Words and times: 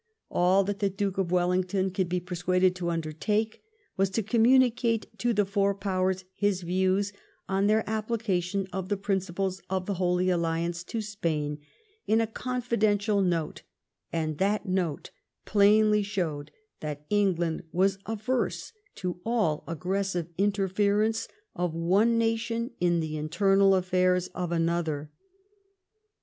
All 0.31 0.63
that 0.63 0.79
the 0.79 0.89
Duke 0.89 1.19
of 1.19 1.27
AVellington 1.27 1.93
could 1.93 2.09
be 2.09 2.19
persuaded 2.19 2.75
to 2.77 2.89
undertake 2.89 3.61
was 3.97 4.09
to 4.09 4.23
communicate 4.23 5.05
to 5.19 5.31
the 5.31 5.45
four 5.45 5.75
Powers 5.75 6.25
his 6.33 6.63
views 6.63 7.13
on 7.47 7.67
their 7.67 7.87
application 7.87 8.65
of 8.73 8.89
the 8.89 8.97
prin 8.97 9.19
ciples 9.19 9.61
of 9.69 9.85
the 9.85 9.93
Holy 10.01 10.31
Alliance 10.31 10.83
to 10.85 11.01
Spain, 11.01 11.59
in 12.07 12.19
a 12.19 12.25
confidential 12.25 13.21
note, 13.21 13.61
and 14.11 14.39
that 14.39 14.65
note 14.65 15.11
plainly 15.45 16.01
showed 16.01 16.49
that 16.79 17.05
England 17.11 17.61
was 17.71 17.99
averse 18.07 18.73
to 18.95 19.19
all 19.23 19.63
aggressive 19.67 20.29
interference 20.35 21.27
of 21.55 21.75
one 21.75 22.17
nation 22.17 22.71
in 22.79 23.01
the 23.01 23.17
internal 23.17 23.75
affairs 23.75 24.29
of 24.29 24.51
another. 24.51 25.11